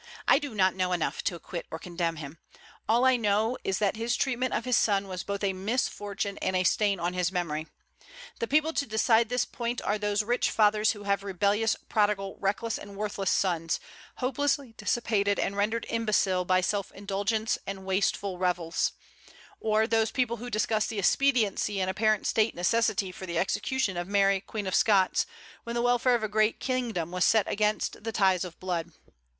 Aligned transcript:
I 0.27 0.39
do 0.39 0.55
not 0.55 0.73
know 0.73 0.93
enough 0.93 1.23
to 1.25 1.35
acquit 1.35 1.67
or 1.69 1.77
condemn 1.77 2.15
him. 2.15 2.39
All 2.89 3.05
I 3.05 3.17
know 3.17 3.55
is, 3.63 3.77
that 3.77 3.95
his 3.97 4.15
treatment 4.15 4.51
of 4.51 4.65
his 4.65 4.75
son 4.75 5.07
was 5.07 5.21
both 5.21 5.43
a 5.43 5.53
misfortune 5.53 6.39
and 6.39 6.55
a 6.55 6.63
stain 6.63 6.99
on 6.99 7.13
his 7.13 7.31
memory. 7.31 7.67
The 8.39 8.47
people 8.47 8.73
to 8.73 8.87
decide 8.87 9.29
this 9.29 9.45
point 9.45 9.79
are 9.83 9.99
those 9.99 10.23
rich 10.23 10.49
fathers 10.49 10.93
who 10.93 11.03
have 11.03 11.21
rebellious, 11.21 11.75
prodigal, 11.87 12.37
reckless, 12.39 12.79
and 12.79 12.95
worthless 12.97 13.29
sons, 13.29 13.79
hopelessly 14.15 14.73
dissipated, 14.75 15.37
and 15.37 15.55
rendered 15.55 15.85
imbecile 15.87 16.45
by 16.45 16.61
self 16.61 16.91
indulgence 16.93 17.59
and 17.67 17.85
wasteful 17.85 18.39
revels; 18.39 18.93
or 19.59 19.85
those 19.85 20.09
people 20.09 20.37
who 20.37 20.49
discuss 20.49 20.87
the 20.87 20.97
expediency 20.97 21.79
and 21.79 21.91
apparent 21.91 22.25
state 22.25 22.55
necessity 22.55 23.11
for 23.11 23.27
the 23.27 23.37
execution 23.37 23.97
of 23.97 24.07
Mary, 24.07 24.41
Queen 24.41 24.65
of 24.65 24.73
Scots, 24.73 25.27
when 25.63 25.75
the 25.75 25.81
welfare 25.83 26.15
of 26.15 26.23
a 26.23 26.27
great 26.27 26.59
kingdom 26.59 27.11
was 27.11 27.23
set 27.23 27.47
against 27.47 28.03
the 28.03 28.11
ties 28.11 28.43
of 28.43 28.59
blood. 28.59 28.93